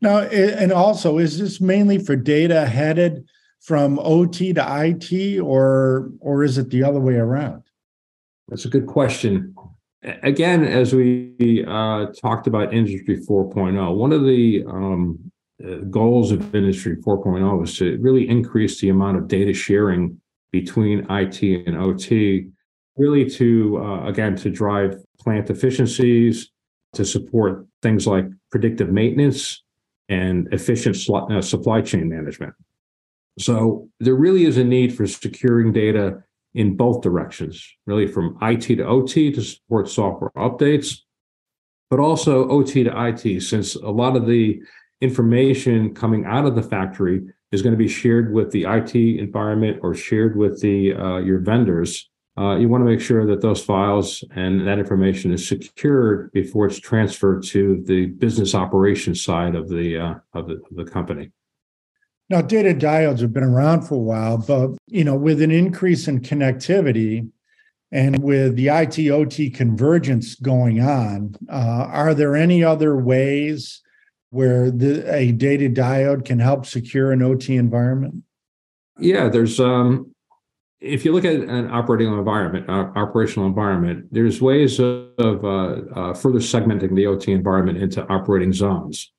Now, 0.00 0.20
and 0.20 0.72
also, 0.72 1.18
is 1.18 1.38
this 1.38 1.60
mainly 1.60 1.98
for 1.98 2.16
data 2.16 2.66
headed 2.66 3.26
from 3.60 3.98
OT 3.98 4.52
to 4.52 4.86
IT, 4.86 5.40
or 5.40 6.10
or 6.20 6.44
is 6.44 6.58
it 6.58 6.70
the 6.70 6.82
other 6.82 7.00
way 7.00 7.14
around? 7.14 7.62
That's 8.48 8.64
a 8.64 8.68
good 8.68 8.86
question. 8.86 9.54
Again, 10.22 10.64
as 10.64 10.94
we 10.94 11.64
uh, 11.66 12.06
talked 12.20 12.46
about 12.46 12.74
Industry 12.74 13.24
4.0, 13.26 13.96
one 13.96 14.12
of 14.12 14.24
the 14.24 14.62
um, 14.68 15.32
goals 15.90 16.30
of 16.30 16.54
Industry 16.54 16.96
4.0 16.96 17.64
is 17.64 17.78
to 17.78 17.98
really 17.98 18.28
increase 18.28 18.80
the 18.80 18.90
amount 18.90 19.16
of 19.16 19.28
data 19.28 19.52
sharing 19.52 20.20
between 20.52 21.06
IT 21.10 21.42
and 21.66 21.76
OT, 21.76 22.48
really 22.96 23.28
to, 23.28 23.78
uh, 23.78 24.06
again, 24.06 24.36
to 24.36 24.50
drive 24.50 24.96
plant 25.18 25.50
efficiencies, 25.50 26.50
to 26.92 27.04
support 27.04 27.66
things 27.82 28.06
like 28.06 28.26
predictive 28.50 28.90
maintenance 28.90 29.64
and 30.08 30.48
efficient 30.52 30.96
sl- 30.96 31.32
uh, 31.32 31.42
supply 31.42 31.80
chain 31.80 32.08
management. 32.08 32.54
So 33.38 33.88
there 34.00 34.14
really 34.14 34.44
is 34.44 34.58
a 34.58 34.64
need 34.64 34.94
for 34.94 35.06
securing 35.06 35.72
data 35.72 36.22
in 36.54 36.76
both 36.76 37.02
directions, 37.02 37.66
really 37.86 38.06
from 38.06 38.38
IT 38.40 38.76
to 38.76 38.84
OT 38.86 39.32
to 39.32 39.42
support 39.42 39.88
software 39.88 40.30
updates, 40.36 40.98
but 41.90 41.98
also 41.98 42.48
OT 42.48 42.84
to 42.84 43.06
IT, 43.08 43.42
since 43.42 43.74
a 43.74 43.90
lot 43.90 44.16
of 44.16 44.26
the 44.26 44.62
information 45.04 45.94
coming 45.94 46.24
out 46.24 46.46
of 46.46 46.56
the 46.56 46.62
factory 46.62 47.22
is 47.52 47.62
going 47.62 47.74
to 47.74 47.78
be 47.78 47.88
shared 47.88 48.32
with 48.32 48.50
the 48.50 48.64
IT 48.64 48.94
environment 48.96 49.78
or 49.82 49.94
shared 49.94 50.36
with 50.36 50.60
the 50.60 50.94
uh, 50.94 51.18
your 51.18 51.38
vendors. 51.38 52.10
Uh, 52.36 52.56
you 52.56 52.68
want 52.68 52.80
to 52.80 52.90
make 52.90 53.00
sure 53.00 53.24
that 53.26 53.40
those 53.40 53.62
files 53.62 54.24
and 54.34 54.66
that 54.66 54.80
information 54.80 55.32
is 55.32 55.46
secured 55.46 56.32
before 56.32 56.66
it's 56.66 56.80
transferred 56.80 57.44
to 57.44 57.80
the 57.86 58.06
business 58.06 58.56
operations 58.56 59.22
side 59.22 59.54
of 59.54 59.68
the 59.68 59.96
uh, 59.96 60.14
of 60.32 60.48
the, 60.48 60.54
of 60.54 60.74
the 60.74 60.84
company. 60.84 61.30
Now, 62.30 62.40
data 62.40 62.74
diodes 62.74 63.20
have 63.20 63.34
been 63.34 63.44
around 63.44 63.82
for 63.82 63.94
a 63.94 63.98
while, 63.98 64.38
but 64.38 64.70
you 64.88 65.04
know, 65.04 65.14
with 65.14 65.42
an 65.42 65.52
increase 65.52 66.08
in 66.08 66.20
connectivity 66.20 67.28
and 67.92 68.20
with 68.20 68.56
the 68.56 68.68
IT 68.68 68.98
OT 69.10 69.50
convergence 69.50 70.34
going 70.34 70.80
on, 70.80 71.36
uh, 71.48 71.86
are 71.92 72.14
there 72.14 72.34
any 72.34 72.64
other 72.64 72.96
ways 72.96 73.82
where 74.34 74.68
the, 74.68 75.14
a 75.14 75.30
data 75.30 75.70
diode 75.70 76.24
can 76.24 76.40
help 76.40 76.66
secure 76.66 77.12
an 77.12 77.22
OT 77.22 77.56
environment? 77.56 78.24
Yeah, 78.98 79.28
there's 79.28 79.60
um, 79.60 80.12
if 80.80 81.04
you 81.04 81.12
look 81.12 81.24
at 81.24 81.36
an 81.36 81.70
operating 81.70 82.12
environment, 82.12 82.68
uh, 82.68 82.90
operational 82.96 83.46
environment, 83.46 84.06
there's 84.10 84.42
ways 84.42 84.80
of, 84.80 85.08
of 85.18 85.44
uh, 85.44 85.98
uh, 85.98 86.14
further 86.14 86.40
segmenting 86.40 86.96
the 86.96 87.06
OT 87.06 87.32
environment 87.32 87.78
into 87.78 88.04
operating 88.08 88.52
zones. 88.52 89.12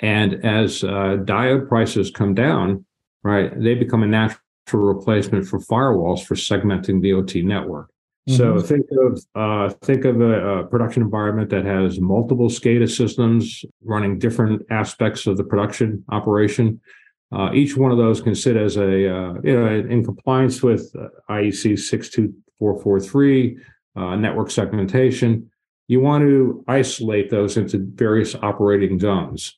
And 0.00 0.44
as 0.44 0.82
uh, 0.82 1.18
diode 1.24 1.68
prices 1.68 2.10
come 2.10 2.34
down, 2.34 2.84
right, 3.22 3.52
they 3.62 3.74
become 3.74 4.02
a 4.02 4.06
natural 4.06 4.40
replacement 4.82 5.46
for 5.46 5.58
firewalls 5.60 6.24
for 6.24 6.34
segmenting 6.34 7.02
the 7.02 7.12
OT 7.12 7.42
network. 7.42 7.90
Mm-hmm. 8.28 8.36
So 8.36 8.60
think 8.60 8.86
of 9.00 9.24
uh, 9.36 9.72
think 9.82 10.04
of 10.04 10.20
a, 10.20 10.58
a, 10.58 10.66
production 10.66 11.02
environment 11.02 11.48
that 11.50 11.64
has 11.64 12.00
multiple 12.00 12.48
SCADA 12.48 12.90
systems 12.90 13.64
running 13.84 14.18
different 14.18 14.62
aspects 14.70 15.26
of 15.28 15.36
the 15.36 15.44
production 15.44 16.04
operation. 16.10 16.80
Uh, 17.30 17.50
each 17.54 17.76
one 17.76 17.92
of 17.92 17.98
those 17.98 18.20
can 18.20 18.34
sit 18.34 18.56
as 18.56 18.76
a 18.76 18.82
uh, 18.82 19.34
you 19.44 19.60
know 19.60 19.66
in 19.66 20.04
compliance 20.04 20.60
with 20.60 20.92
uh, 20.98 21.06
IEC 21.30 21.78
six 21.78 22.08
two 22.08 22.34
four 22.58 22.80
four 22.82 22.98
three 22.98 23.58
uh, 23.94 24.16
network 24.16 24.50
segmentation. 24.50 25.48
You 25.86 26.00
want 26.00 26.24
to 26.24 26.64
isolate 26.66 27.30
those 27.30 27.56
into 27.56 27.78
various 27.94 28.34
operating 28.34 28.98
zones. 28.98 29.56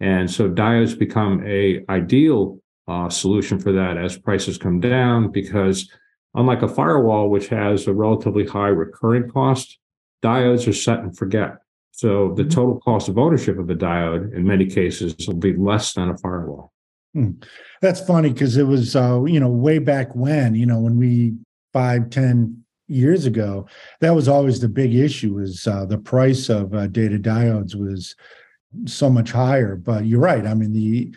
And 0.00 0.30
so 0.30 0.50
diodes 0.50 0.98
become 0.98 1.42
a 1.46 1.82
ideal 1.88 2.58
uh, 2.88 3.08
solution 3.08 3.58
for 3.58 3.72
that 3.72 3.96
as 3.96 4.18
prices 4.18 4.58
come 4.58 4.80
down 4.80 5.30
because 5.30 5.88
unlike 6.34 6.62
a 6.62 6.68
firewall, 6.68 7.28
which 7.28 7.48
has 7.48 7.86
a 7.86 7.92
relatively 7.92 8.46
high 8.46 8.68
recurring 8.68 9.30
cost, 9.30 9.78
diodes 10.22 10.66
are 10.68 10.72
set 10.72 11.00
and 11.00 11.16
forget. 11.16 11.58
So 11.92 12.32
the 12.34 12.42
mm-hmm. 12.42 12.50
total 12.50 12.80
cost 12.80 13.08
of 13.08 13.18
ownership 13.18 13.58
of 13.58 13.68
a 13.68 13.74
diode 13.74 14.34
in 14.34 14.46
many 14.46 14.66
cases 14.66 15.14
will 15.26 15.34
be 15.34 15.54
less 15.54 15.92
than 15.92 16.08
a 16.08 16.16
firewall. 16.16 16.72
Hmm. 17.14 17.32
That's 17.82 18.00
funny 18.00 18.30
because 18.32 18.56
it 18.56 18.66
was, 18.66 18.96
uh, 18.96 19.22
you 19.24 19.38
know, 19.38 19.50
way 19.50 19.78
back 19.78 20.16
when, 20.16 20.54
you 20.54 20.64
know, 20.64 20.80
when 20.80 20.96
we 20.96 21.34
five, 21.72 22.08
ten 22.08 22.64
years 22.88 23.26
ago, 23.26 23.66
that 24.00 24.14
was 24.14 24.28
always 24.28 24.60
the 24.60 24.68
big 24.68 24.94
issue 24.94 25.38
is 25.38 25.66
uh, 25.66 25.84
the 25.84 25.98
price 25.98 26.48
of 26.48 26.74
uh, 26.74 26.86
data 26.86 27.18
diodes 27.18 27.74
was 27.74 28.14
so 28.86 29.10
much 29.10 29.30
higher. 29.30 29.76
But 29.76 30.06
you're 30.06 30.20
right. 30.20 30.46
I 30.46 30.54
mean, 30.54 30.72
the 30.72 31.14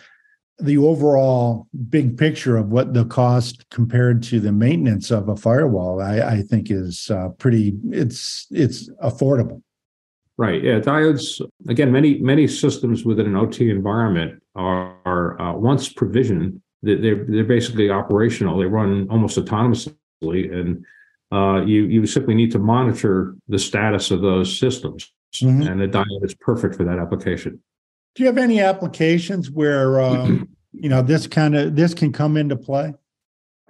the 0.60 0.78
overall 0.78 1.68
big 1.90 2.18
picture 2.18 2.58
of 2.58 2.70
what 2.70 2.94
the 2.94 3.06
cost 3.06 3.70
compared 3.70 4.24
to 4.24 4.40
the 4.40 4.52
maintenance 4.52 5.12
of 5.12 5.28
a 5.30 5.36
firewall, 5.36 6.02
I, 6.02 6.20
I 6.20 6.42
think 6.42 6.72
is 6.72 7.10
uh, 7.12 7.30
pretty. 7.38 7.74
It's 7.92 8.48
it's 8.52 8.90
affordable. 9.04 9.62
Right. 10.38 10.64
Yeah. 10.64 10.80
Diodes. 10.80 11.42
Again, 11.68 11.92
many 11.92 12.20
many 12.20 12.48
systems 12.48 13.06
within 13.06 13.26
an 13.28 13.36
OT 13.36 13.70
environment 13.70 14.42
are, 14.56 14.96
are 15.06 15.42
uh, 15.42 15.54
once 15.54 15.90
provisioned, 15.90 16.62
they're 16.82 17.26
they're 17.26 17.44
basically 17.44 17.90
operational. 17.90 18.58
They 18.58 18.66
run 18.66 19.08
almost 19.10 19.38
autonomously, 19.38 19.94
and 20.54 20.86
uh, 21.32 21.66
you 21.66 21.86
you 21.86 22.06
simply 22.06 22.36
need 22.36 22.52
to 22.52 22.60
monitor 22.60 23.36
the 23.48 23.60
status 23.60 24.12
of 24.12 24.22
those 24.22 24.58
systems 24.58 25.12
mm-hmm. 25.44 25.68
and 25.68 25.82
the 25.82 25.88
diode 25.88 26.24
is 26.24 26.36
perfect 26.36 26.76
for 26.76 26.84
that 26.84 27.00
application. 27.00 27.62
Do 28.16 28.24
you 28.24 28.28
have 28.28 28.38
any 28.38 28.62
applications 28.62 29.52
where 29.52 30.00
um, 30.00 30.50
you 30.72 30.90
know 30.90 31.02
this 31.02 31.28
kind 31.28 31.56
of 31.56 31.76
this 31.76 31.94
can 31.94 32.12
come 32.12 32.38
into 32.38 32.56
play? 32.56 32.94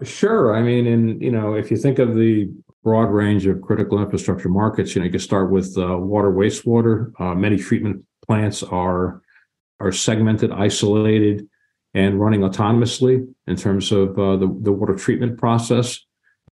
Sure. 0.03 0.55
I 0.55 0.61
mean, 0.61 0.87
and 0.87 1.21
you 1.21 1.31
know, 1.31 1.55
if 1.55 1.71
you 1.71 1.77
think 1.77 1.99
of 1.99 2.15
the 2.15 2.49
broad 2.83 3.09
range 3.09 3.47
of 3.47 3.61
critical 3.61 3.99
infrastructure 3.99 4.49
markets, 4.49 4.93
you 4.93 5.01
know, 5.01 5.05
you 5.05 5.11
can 5.11 5.19
start 5.19 5.49
with 5.51 5.75
uh, 5.77 5.97
water, 5.97 6.31
wastewater. 6.31 7.11
Uh, 7.19 7.33
many 7.33 7.57
treatment 7.57 8.03
plants 8.25 8.61
are 8.61 9.21
are 9.79 9.91
segmented, 9.91 10.51
isolated, 10.51 11.47
and 11.93 12.19
running 12.19 12.41
autonomously 12.41 13.27
in 13.47 13.55
terms 13.55 13.91
of 13.91 14.17
uh, 14.19 14.35
the 14.35 14.47
the 14.61 14.71
water 14.71 14.95
treatment 14.95 15.39
process. 15.39 15.99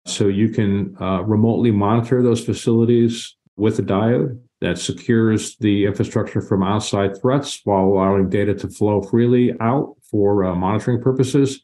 So 0.06 0.28
you 0.28 0.48
can 0.48 0.96
uh, 1.00 1.22
remotely 1.22 1.70
monitor 1.70 2.22
those 2.22 2.44
facilities 2.44 3.36
with 3.56 3.78
a 3.78 3.82
diode 3.82 4.40
that 4.62 4.78
secures 4.78 5.56
the 5.56 5.86
infrastructure 5.86 6.40
from 6.40 6.62
outside 6.62 7.20
threats 7.20 7.60
while 7.64 7.84
allowing 7.84 8.28
data 8.28 8.54
to 8.54 8.68
flow 8.68 9.02
freely 9.02 9.52
out 9.60 9.96
for 10.08 10.44
uh, 10.44 10.54
monitoring 10.54 11.02
purposes. 11.02 11.62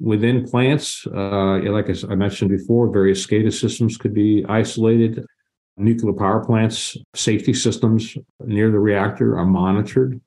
Within 0.00 0.44
plants, 0.44 1.06
uh, 1.06 1.60
like 1.70 1.88
I 1.88 2.14
mentioned 2.16 2.50
before, 2.50 2.90
various 2.90 3.24
SCADA 3.24 3.52
systems 3.52 3.96
could 3.96 4.14
be 4.14 4.44
isolated. 4.48 5.24
Nuclear 5.76 6.12
power 6.12 6.44
plants, 6.44 6.96
safety 7.14 7.54
systems 7.54 8.16
near 8.40 8.72
the 8.72 8.80
reactor 8.80 9.38
are 9.38 9.46
monitored. 9.46 10.20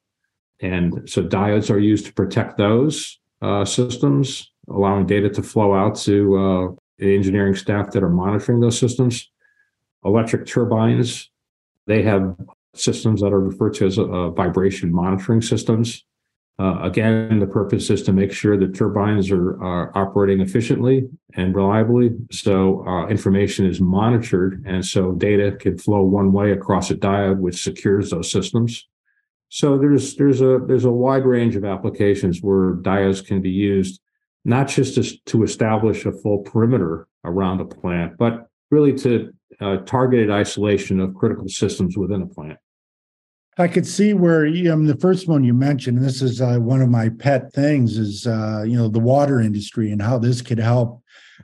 And 0.61 1.09
so 1.09 1.21
diodes 1.21 1.69
are 1.69 1.79
used 1.79 2.05
to 2.05 2.13
protect 2.13 2.57
those 2.57 3.19
uh, 3.41 3.65
systems, 3.65 4.49
allowing 4.69 5.07
data 5.07 5.29
to 5.29 5.43
flow 5.43 5.73
out 5.73 5.95
to 6.07 6.37
uh, 6.37 6.67
the 6.99 7.13
engineering 7.13 7.55
staff 7.55 7.91
that 7.91 8.03
are 8.03 8.09
monitoring 8.09 8.61
those 8.61 8.79
systems. 8.79 9.29
Electric 10.05 10.45
turbines 10.45 11.30
they 11.87 12.03
have 12.03 12.35
systems 12.75 13.21
that 13.21 13.33
are 13.33 13.41
referred 13.41 13.73
to 13.75 13.85
as 13.85 13.99
uh, 13.99 14.29
vibration 14.29 14.93
monitoring 14.93 15.41
systems. 15.41 16.05
Uh, 16.59 16.79
again, 16.83 17.39
the 17.39 17.47
purpose 17.47 17.89
is 17.89 18.03
to 18.03 18.13
make 18.13 18.31
sure 18.31 18.55
that 18.55 18.75
turbines 18.75 19.31
are, 19.31 19.61
are 19.63 19.91
operating 19.97 20.41
efficiently 20.41 21.09
and 21.33 21.55
reliably. 21.55 22.11
So 22.31 22.85
uh, 22.87 23.07
information 23.07 23.65
is 23.65 23.81
monitored, 23.81 24.63
and 24.67 24.85
so 24.85 25.13
data 25.13 25.53
can 25.59 25.77
flow 25.77 26.03
one 26.03 26.31
way 26.31 26.51
across 26.51 26.91
a 26.91 26.95
diode, 26.95 27.39
which 27.39 27.63
secures 27.63 28.11
those 28.11 28.31
systems. 28.31 28.87
So 29.49 29.77
there's 29.77 30.15
there's 30.15 30.41
a 30.41 30.59
there's 30.65 30.85
a 30.85 30.91
wide 30.91 31.25
range 31.25 31.55
of 31.55 31.65
applications 31.65 32.41
where 32.41 32.75
diodes 32.75 33.25
can 33.25 33.41
be 33.41 33.49
used, 33.49 33.99
not 34.45 34.67
just 34.67 34.95
to, 34.95 35.17
to 35.25 35.43
establish 35.43 36.05
a 36.05 36.11
full 36.11 36.39
perimeter 36.39 37.07
around 37.25 37.59
a 37.59 37.65
plant, 37.65 38.17
but 38.17 38.50
really 38.71 38.93
to 38.93 39.31
uh, 39.59 39.77
targeted 39.77 40.31
isolation 40.31 40.99
of 40.99 41.13
critical 41.13 41.47
systems 41.47 41.97
within 41.97 42.21
a 42.21 42.25
plant. 42.25 42.57
I 43.57 43.67
could 43.67 43.85
see 43.85 44.13
where 44.13 44.47
um, 44.71 44.87
the 44.87 44.97
first 44.99 45.27
one 45.27 45.43
you 45.43 45.53
mentioned, 45.53 45.97
and 45.97 46.05
this 46.05 46.21
is 46.21 46.41
uh, 46.41 46.57
one 46.57 46.81
of 46.81 46.89
my 46.89 47.09
pet 47.09 47.53
things, 47.53 47.97
is 47.97 48.25
uh, 48.25 48.63
you 48.65 48.77
know 48.77 48.87
the 48.87 48.99
water 48.99 49.41
industry 49.41 49.91
and 49.91 50.01
how 50.01 50.17
this 50.17 50.41
could 50.41 50.57
help 50.57 51.03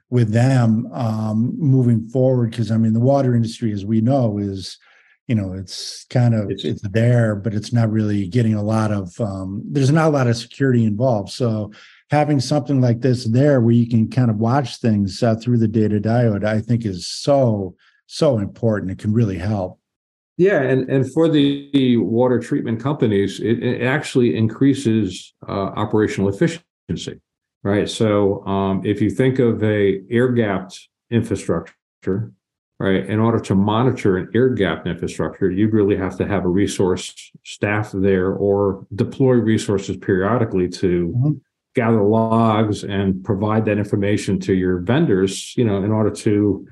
with 0.10 0.32
them 0.32 0.90
um, 0.94 1.54
moving 1.58 2.08
forward. 2.08 2.52
Because 2.52 2.72
I 2.72 2.78
mean, 2.78 2.94
the 2.94 3.00
water 3.00 3.36
industry, 3.36 3.74
as 3.74 3.86
we 3.86 4.00
know, 4.00 4.38
is 4.38 4.80
you 5.28 5.36
know 5.36 5.54
it's 5.54 6.06
kind 6.06 6.34
of 6.34 6.50
it's, 6.50 6.64
it's 6.64 6.82
there, 6.90 7.36
but 7.36 7.54
it's 7.54 7.74
not 7.74 7.92
really 7.92 8.28
getting 8.28 8.54
a 8.54 8.64
lot 8.64 8.92
of. 8.92 9.20
Um, 9.20 9.62
there's 9.70 9.92
not 9.92 10.08
a 10.08 10.12
lot 10.12 10.28
of 10.28 10.38
security 10.38 10.86
involved. 10.86 11.32
So 11.32 11.72
having 12.10 12.40
something 12.40 12.82
like 12.82 13.02
this 13.02 13.26
there, 13.26 13.62
where 13.62 13.74
you 13.74 13.88
can 13.88 14.10
kind 14.10 14.30
of 14.30 14.38
watch 14.38 14.78
things 14.78 15.22
uh, 15.22 15.36
through 15.36 15.58
the 15.58 15.68
data 15.68 16.00
diode, 16.00 16.46
I 16.46 16.62
think 16.62 16.86
is 16.86 17.08
so 17.08 17.76
so 18.08 18.40
important. 18.40 18.92
It 18.92 19.00
can 19.00 19.14
really 19.14 19.38
help. 19.38 19.80
Yeah, 20.38 20.62
and, 20.62 20.88
and 20.90 21.12
for 21.12 21.28
the 21.28 21.98
water 21.98 22.40
treatment 22.40 22.82
companies, 22.82 23.40
it, 23.40 23.64
it 23.64 23.82
actually 23.82 24.38
increases 24.38 25.34
uh, 25.48 25.52
operational 25.52 26.30
efficiency, 26.30 27.20
right? 27.64 27.90
So 27.90 28.46
um, 28.46 28.86
if 28.86 29.02
you 29.02 29.10
think 29.10 29.40
of 29.40 29.64
a 29.64 30.00
air 30.12 30.32
gapped 30.32 30.90
infrastructure, 31.10 32.32
right, 32.80 33.04
in 33.08 33.20
order 33.20 33.40
to 33.40 33.56
monitor 33.56 34.18
an 34.18 34.30
air 34.36 34.50
gapped 34.50 34.86
infrastructure, 34.86 35.50
you 35.50 35.70
really 35.72 35.98
have 35.98 36.16
to 36.18 36.28
have 36.28 36.46
a 36.46 36.50
resource 36.50 37.32
staff 37.44 37.92
there 37.92 38.32
or 38.32 38.86
deploy 38.94 39.34
resources 39.34 39.98
periodically 39.98 40.70
to 40.70 41.08
mm-hmm. 41.18 41.32
Gather 41.78 42.02
logs 42.02 42.84
and 42.84 43.24
provide 43.24 43.64
that 43.66 43.78
information 43.78 44.40
to 44.40 44.54
your 44.54 44.80
vendors, 44.80 45.54
you 45.56 45.64
know, 45.64 45.78
in 45.84 45.92
order 45.92 46.10
to 46.10 46.68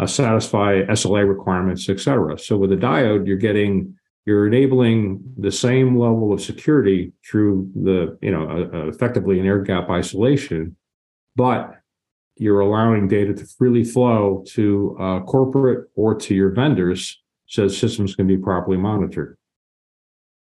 uh, 0.00 0.06
satisfy 0.06 0.82
SLA 0.84 1.28
requirements, 1.28 1.90
et 1.90 2.00
cetera. 2.00 2.38
So 2.38 2.56
with 2.56 2.72
a 2.72 2.76
diode, 2.76 3.26
you're 3.26 3.36
getting 3.36 3.94
you're 4.24 4.46
enabling 4.46 5.22
the 5.38 5.52
same 5.52 5.96
level 5.96 6.32
of 6.32 6.40
security 6.40 7.12
through 7.24 7.70
the 7.74 8.18
you 8.22 8.30
know 8.30 8.44
uh, 8.48 8.86
effectively 8.88 9.38
an 9.38 9.46
air 9.46 9.60
gap 9.60 9.90
isolation, 9.90 10.74
but 11.36 11.74
you're 12.38 12.60
allowing 12.60 13.08
data 13.08 13.34
to 13.34 13.46
freely 13.58 13.84
flow 13.84 14.42
to 14.48 14.96
uh, 14.98 15.20
corporate 15.20 15.88
or 15.94 16.14
to 16.14 16.34
your 16.34 16.50
vendors 16.50 17.22
so 17.46 17.68
systems 17.68 18.14
can 18.14 18.26
be 18.26 18.38
properly 18.38 18.78
monitored. 18.78 19.35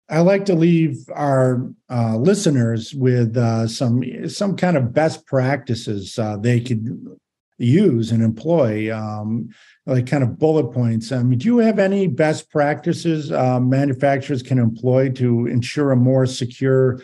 I 0.09 0.21
like 0.21 0.45
to 0.45 0.55
leave 0.55 1.07
our 1.13 1.69
uh, 1.89 2.17
listeners 2.17 2.93
with 2.95 3.37
uh, 3.37 3.67
some 3.67 4.03
some 4.27 4.55
kind 4.55 4.75
of 4.75 4.93
best 4.93 5.25
practices 5.27 6.17
uh, 6.17 6.37
they 6.37 6.59
could 6.59 7.17
use 7.59 8.11
and 8.11 8.23
employ 8.23 8.95
um, 8.95 9.49
like 9.85 10.07
kind 10.07 10.23
of 10.23 10.39
bullet 10.39 10.71
points. 10.73 11.11
I 11.11 11.21
mean 11.21 11.37
do 11.37 11.45
you 11.45 11.57
have 11.59 11.77
any 11.77 12.07
best 12.07 12.49
practices 12.49 13.31
uh, 13.31 13.59
manufacturers 13.59 14.41
can 14.41 14.57
employ 14.57 15.09
to 15.11 15.45
ensure 15.45 15.91
a 15.91 15.95
more 15.95 16.25
secure 16.25 17.01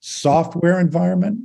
software 0.00 0.80
environment? 0.80 1.40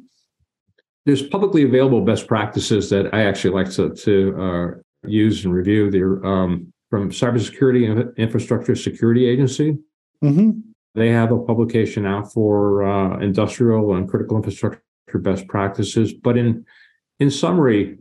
There's 1.06 1.22
publicly 1.22 1.64
available 1.64 2.02
best 2.02 2.28
practices 2.28 2.90
that 2.90 3.14
i 3.14 3.26
actually 3.26 3.54
like 3.54 3.70
to, 3.74 3.94
to 3.94 4.42
uh, 4.42 5.08
use 5.08 5.46
and 5.46 5.54
review. 5.54 5.92
They're 5.92 6.26
um, 6.26 6.74
from 6.90 7.12
cybersecurity 7.12 8.16
infrastructure 8.18 8.76
security 8.76 9.28
agency 9.28 9.78
mm-hmm. 10.24 10.52
They 10.96 11.10
have 11.10 11.32
a 11.32 11.40
publication 11.40 12.06
out 12.06 12.32
for 12.32 12.84
uh, 12.84 13.20
industrial 13.20 13.96
and 13.96 14.10
critical 14.10 14.38
infrastructure 14.38 14.82
best 15.16 15.48
practices 15.48 16.12
but 16.12 16.38
in 16.38 16.66
in 17.20 17.30
summary 17.30 17.98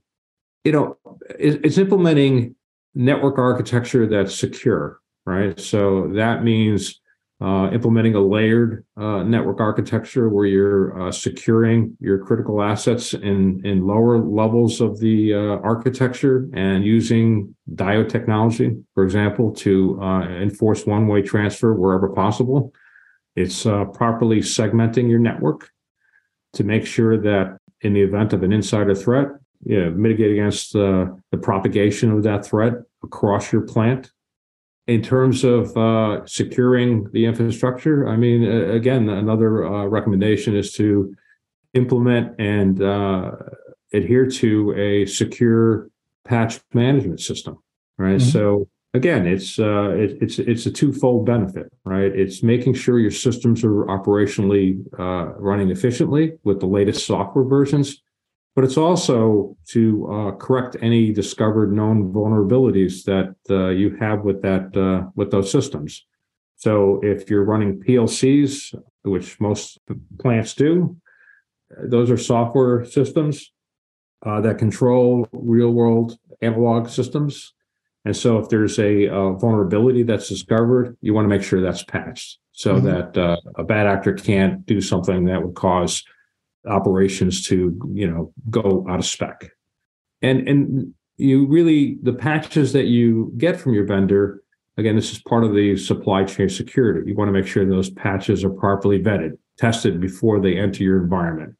you 0.65 0.73
know, 0.73 0.97
it's 1.39 1.79
implementing 1.79 2.55
network 2.95 3.39
architecture 3.39 4.07
that's 4.07 4.35
secure, 4.35 5.01
right? 5.27 5.59
So 5.59 6.09
that 6.15 6.45
means 6.45 7.01
uh, 7.41 7.71
implementing 7.73 8.15
a 8.15 8.21
layered 8.21 8.85
uh, 8.97 9.25
network 9.25 9.59
architecture 9.59 10.29
where 10.29 10.47
you're 10.47 11.09
uh, 11.09 11.11
securing 11.11 11.97
your 11.99 12.25
critical 12.25 12.63
assets 12.63 13.15
in, 13.15 13.61
in 13.65 13.85
lower 13.85 14.19
levels 14.19 14.81
of 14.81 15.01
the 15.01 15.35
uh, 15.35 15.39
architecture 15.65 16.49
and 16.53 16.85
using 16.85 17.53
diode 17.75 18.09
technology, 18.09 18.77
for 18.95 19.03
example, 19.03 19.51
to 19.53 20.01
uh, 20.01 20.29
enforce 20.29 20.87
one 20.87 21.09
way 21.09 21.23
transfer 21.23 21.75
wherever 21.75 22.09
possible. 22.11 22.73
It's 23.37 23.67
uh, 23.67 23.87
properly 23.87 24.41
segmenting 24.41 25.09
your 25.09 25.19
network 25.19 25.71
to 26.55 26.65
make 26.65 26.87
sure 26.87 27.17
that 27.19 27.59
in 27.81 27.95
the 27.95 28.03
event 28.03 28.33
of 28.33 28.43
an 28.43 28.53
insider 28.53 28.95
threat, 28.95 29.29
you 29.65 29.81
know, 29.81 29.91
mitigate 29.91 30.33
against 30.33 30.75
uh, 30.77 31.07
the 31.31 31.39
propagation 31.39 32.11
of 32.11 32.23
that 32.25 32.45
threat 32.45 32.75
across 33.03 33.53
your 33.53 33.63
plant. 33.63 34.11
In 34.89 35.01
terms 35.01 35.45
of 35.45 35.77
uh, 35.77 36.27
securing 36.27 37.09
the 37.13 37.25
infrastructure, 37.25 38.09
I 38.09 38.17
mean, 38.17 38.43
again, 38.45 39.09
another 39.09 39.65
uh, 39.65 39.85
recommendation 39.87 40.57
is 40.57 40.73
to 40.75 41.15
implement 41.75 42.39
and 42.41 42.83
uh, 42.83 43.31
adhere 43.93 44.27
to 44.27 44.75
a 44.77 45.07
secure 45.07 45.89
patch 46.25 46.61
management 46.75 47.21
system. 47.21 47.59
Right. 47.97 48.17
Mm-hmm. 48.17 48.31
So 48.31 48.69
again, 48.95 49.27
it's 49.27 49.59
uh, 49.59 49.91
it, 49.91 50.19
it's 50.21 50.39
it's 50.39 50.67
a 50.67 50.71
twofold 50.71 51.27
benefit, 51.27 51.73
right? 51.85 52.15
It's 52.15 52.43
making 52.43 52.75
sure 52.75 52.99
your 52.99 53.11
systems 53.11 53.65
are 53.65 53.85
operationally 53.87 54.85
running 54.99 55.71
efficiently 55.71 56.33
with 56.45 56.61
the 56.61 56.67
latest 56.67 57.07
software 57.07 57.45
versions 57.45 58.03
but 58.55 58.65
it's 58.65 58.77
also 58.77 59.57
to 59.69 60.07
uh, 60.13 60.33
correct 60.33 60.77
any 60.83 61.13
discovered 61.13 61.73
known 61.73 62.13
vulnerabilities 62.13 63.05
that 63.05 63.35
uh, 63.51 63.69
you 63.69 63.97
have 63.97 64.23
with 64.23 64.43
that 64.43 64.77
uh, 64.77 65.09
with 65.15 65.31
those 65.31 65.51
systems. 65.51 66.07
So 66.57 67.01
if 67.03 67.31
you're 67.31 67.45
running 67.45 67.81
PLCs, 67.81 68.79
which 69.03 69.41
most 69.41 69.79
plants 70.21 70.55
do, 70.55 70.97
those 71.83 72.11
are 72.11 72.19
software 72.19 72.85
systems 72.85 73.53
uh, 74.25 74.41
that 74.43 74.59
control 74.59 75.27
real 75.33 75.71
world 75.71 76.19
analog 76.43 76.89
systems. 76.89 77.55
And 78.05 78.17
so 78.17 78.39
if 78.39 78.49
there's 78.49 78.79
a, 78.79 79.05
a, 79.05 79.35
vulnerability 79.35 80.03
that's 80.03 80.29
discovered, 80.29 80.97
you 81.01 81.15
want 81.15 81.25
to 81.25 81.29
make 81.29 81.43
sure 81.43 81.61
that's 81.61 81.85
patched 81.85 82.39
so 82.53 82.75
mm-hmm. 82.75 82.87
that 82.87 83.17
uh, 83.17 83.37
a 83.57 83.65
bad 83.65 83.87
actor 83.87 84.13
can't 84.13 84.67
do 84.67 84.81
something 84.81 85.25
that 85.27 85.43
would 85.43 85.55
cause 85.55 86.03
operations 86.67 87.45
to 87.45 87.77
you 87.93 88.09
know 88.09 88.33
go 88.51 88.87
out 88.89 88.99
of 88.99 89.07
spec. 89.07 89.51
And 90.21 90.49
and 90.49 90.95
you 91.17 91.47
really 91.47 91.99
the 92.03 92.13
patches 92.13 92.73
that 92.73 92.87
you 92.87 93.33
get 93.37 93.61
from 93.61 93.75
your 93.75 93.85
vendor 93.85 94.43
again 94.77 94.97
this 94.97 95.13
is 95.13 95.21
part 95.23 95.45
of 95.45 95.55
the 95.55 95.77
supply 95.77 96.25
chain 96.25 96.49
security. 96.49 97.09
You 97.09 97.17
want 97.17 97.29
to 97.29 97.33
make 97.33 97.47
sure 97.47 97.65
those 97.65 97.91
patches 97.91 98.45
are 98.45 98.51
properly 98.51 99.01
vetted 99.01 99.39
tested 99.59 100.01
before 100.01 100.41
they 100.41 100.59
enter 100.59 100.83
your 100.83 101.03
environment. 101.03 101.55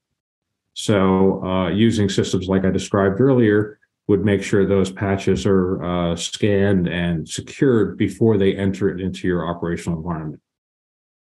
So 0.75 1.45
uh, 1.45 1.69
using 1.69 2.09
systems 2.09 2.49
like 2.49 2.65
i 2.65 2.71
described 2.71 3.21
earlier 3.21 3.79
would 4.09 4.25
make 4.25 4.43
sure 4.43 4.67
those 4.67 4.91
patches 4.91 5.47
are 5.47 5.83
uh, 5.83 6.17
scanned 6.17 6.89
and 6.89 7.29
secured 7.29 7.97
before 7.97 8.37
they 8.37 8.55
enter 8.55 8.91
it 8.91 9.01
into 9.01 9.27
your 9.27 9.49
operational 9.49 9.99
environment 9.99 10.41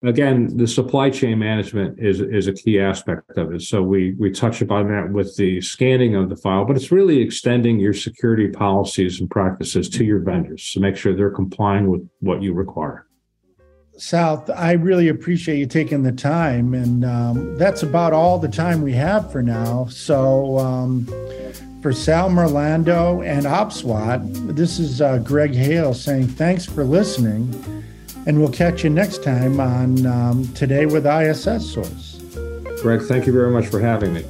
again, 0.02 0.56
the 0.56 0.66
supply 0.66 1.10
chain 1.10 1.38
management 1.38 1.98
is 1.98 2.20
is 2.20 2.46
a 2.46 2.52
key 2.52 2.78
aspect 2.78 3.36
of 3.36 3.52
it. 3.52 3.62
So 3.62 3.82
we 3.82 4.14
we 4.18 4.30
touch 4.30 4.60
upon 4.60 4.88
that 4.88 5.10
with 5.10 5.36
the 5.36 5.60
scanning 5.60 6.14
of 6.14 6.28
the 6.28 6.36
file, 6.36 6.64
but 6.64 6.76
it's 6.76 6.92
really 6.92 7.20
extending 7.20 7.78
your 7.78 7.94
security 7.94 8.48
policies 8.48 9.20
and 9.20 9.30
practices 9.30 9.88
to 9.90 10.04
your 10.04 10.20
vendors 10.20 10.70
to 10.72 10.80
make 10.80 10.96
sure 10.96 11.14
they're 11.14 11.30
complying 11.30 11.88
with 11.88 12.08
what 12.20 12.42
you 12.42 12.52
require. 12.52 13.05
Sal, 13.98 14.44
I 14.54 14.72
really 14.72 15.08
appreciate 15.08 15.58
you 15.58 15.66
taking 15.66 16.02
the 16.02 16.12
time, 16.12 16.74
and 16.74 17.04
um, 17.04 17.56
that's 17.56 17.82
about 17.82 18.12
all 18.12 18.38
the 18.38 18.48
time 18.48 18.82
we 18.82 18.92
have 18.94 19.30
for 19.30 19.42
now. 19.42 19.86
So. 19.86 20.58
Um, 20.58 21.06
for 21.82 21.92
Sal 21.92 22.30
Merlando 22.30 23.24
and 23.24 23.46
OpSWAT, 23.46 24.56
this 24.56 24.80
is 24.80 25.00
uh, 25.00 25.18
Greg 25.18 25.54
Hale 25.54 25.94
saying 25.94 26.26
thanks 26.26 26.64
for 26.64 26.82
listening 26.82 27.54
and 28.26 28.40
we'll 28.40 28.50
catch 28.50 28.84
you 28.84 28.90
next 28.90 29.22
time 29.22 29.60
on 29.60 30.04
um, 30.04 30.52
Today 30.54 30.84
with 30.84 31.06
ISS 31.06 31.72
Source. 31.72 32.20
Greg, 32.82 33.02
thank 33.02 33.26
you 33.26 33.32
very 33.32 33.50
much 33.50 33.68
for 33.68 33.80
having 33.80 34.12
me. 34.12 34.24